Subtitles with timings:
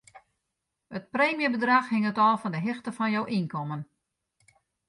[0.97, 3.81] It preemjebedrach hinget ôf fan 'e hichte fan jo ynkommen.